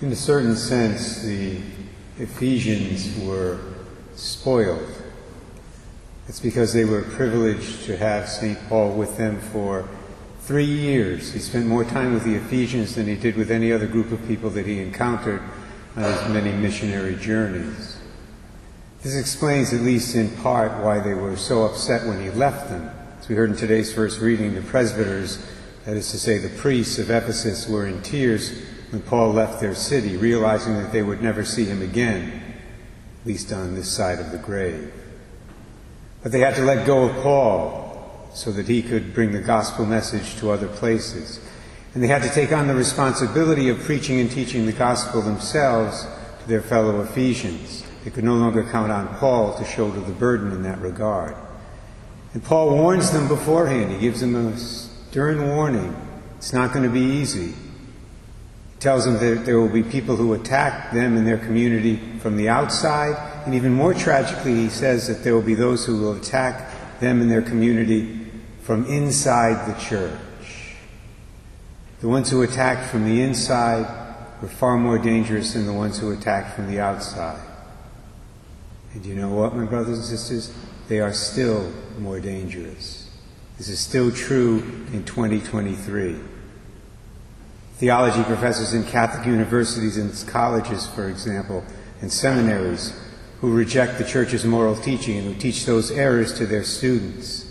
[0.00, 1.56] In a certain sense, the
[2.18, 3.58] Ephesians were
[4.14, 4.88] spoiled.
[6.28, 8.56] It's because they were privileged to have St.
[8.68, 9.88] Paul with them for
[10.42, 11.32] three years.
[11.32, 14.24] He spent more time with the Ephesians than he did with any other group of
[14.28, 15.42] people that he encountered
[15.96, 17.98] on his many missionary journeys.
[19.02, 22.88] This explains, at least in part, why they were so upset when he left them.
[23.18, 25.44] As we heard in today's first reading, the presbyters,
[25.86, 29.74] that is to say, the priests of Ephesus, were in tears when Paul left their
[29.74, 32.42] city, realizing that they would never see him again,
[33.20, 34.92] at least on this side of the grave.
[36.22, 39.86] But they had to let go of Paul so that he could bring the gospel
[39.86, 41.40] message to other places.
[41.94, 46.06] And they had to take on the responsibility of preaching and teaching the gospel themselves
[46.42, 47.84] to their fellow Ephesians.
[48.04, 51.34] They could no longer count on Paul to shoulder the burden in that regard.
[52.34, 53.90] And Paul warns them beforehand.
[53.90, 55.96] He gives them a stern warning.
[56.36, 57.54] It's not going to be easy.
[58.80, 62.48] Tells them that there will be people who attack them and their community from the
[62.48, 63.16] outside.
[63.44, 67.20] And even more tragically, he says that there will be those who will attack them
[67.20, 68.26] and their community
[68.62, 70.20] from inside the church.
[72.00, 73.86] The ones who attacked from the inside
[74.40, 77.42] were far more dangerous than the ones who attacked from the outside.
[78.94, 80.54] And you know what, my brothers and sisters?
[80.86, 83.10] They are still more dangerous.
[83.56, 84.58] This is still true
[84.92, 86.37] in 2023.
[87.78, 91.64] Theology professors in Catholic universities and colleges, for example,
[92.00, 92.92] and seminaries,
[93.40, 97.44] who reject the Church's moral teaching and who teach those errors to their students.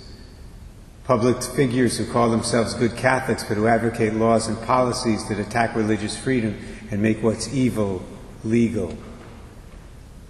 [1.06, 5.76] Public figures who call themselves good Catholics but who advocate laws and policies that attack
[5.76, 6.58] religious freedom
[6.92, 8.04] and make what's evil
[8.44, 8.94] legal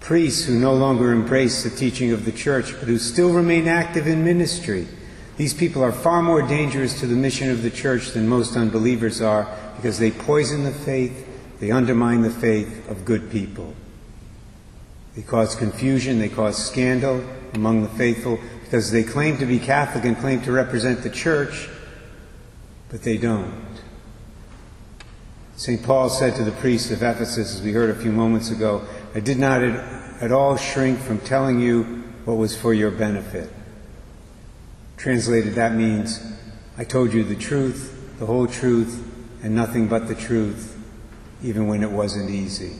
[0.00, 4.06] priests who no longer embrace the teaching of the church, but who still remain active
[4.06, 4.88] in ministry.
[5.38, 9.20] These people are far more dangerous to the mission of the church than most unbelievers
[9.22, 11.26] are because they poison the faith,
[11.60, 13.72] they undermine the faith of good people.
[15.14, 20.04] They cause confusion, they cause scandal among the faithful because they claim to be Catholic
[20.04, 21.68] and claim to represent the church,
[22.88, 23.64] but they don't.
[25.56, 25.80] St.
[25.84, 29.20] Paul said to the priests of Ephesus, as we heard a few moments ago, I
[29.20, 31.84] did not at all shrink from telling you
[32.24, 33.50] what was for your benefit.
[34.98, 36.20] Translated, that means
[36.76, 39.04] I told you the truth, the whole truth,
[39.44, 40.76] and nothing but the truth,
[41.40, 42.72] even when it wasn't easy.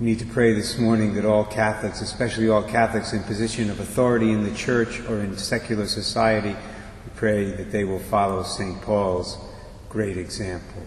[0.00, 3.80] We need to pray this morning that all Catholics, especially all Catholics in position of
[3.80, 6.56] authority in the church or in secular society,
[7.04, 8.80] we pray that they will follow St.
[8.80, 9.36] Paul's
[9.90, 10.84] great example.